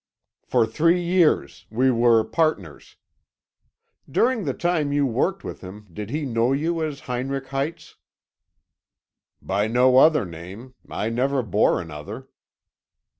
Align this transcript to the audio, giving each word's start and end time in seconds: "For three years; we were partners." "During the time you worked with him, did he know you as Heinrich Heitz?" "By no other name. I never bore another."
"For 0.47 0.65
three 0.65 0.99
years; 0.99 1.67
we 1.69 1.91
were 1.91 2.23
partners." 2.23 2.95
"During 4.09 4.45
the 4.45 4.53
time 4.55 4.91
you 4.91 5.05
worked 5.05 5.43
with 5.43 5.61
him, 5.61 5.85
did 5.93 6.09
he 6.09 6.25
know 6.25 6.53
you 6.53 6.81
as 6.83 7.01
Heinrich 7.01 7.49
Heitz?" 7.49 7.97
"By 9.43 9.67
no 9.67 9.97
other 9.99 10.25
name. 10.25 10.73
I 10.89 11.09
never 11.11 11.43
bore 11.43 11.79
another." 11.79 12.29